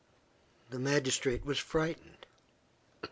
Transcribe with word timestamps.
The 0.71 0.79
magistrate 0.79 1.45
was 1.45 1.59
frightened. 1.59 2.25